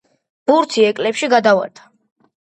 ბურთი 0.51 0.85
ეკლებში 0.93 1.31
გადავარდა. 1.35 1.89